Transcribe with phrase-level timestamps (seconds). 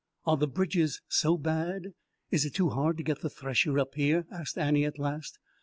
[0.25, 1.89] "Are the bridges so bad?
[2.31, 5.37] Is it too hard to get the thresher up here?" asked Annie at last.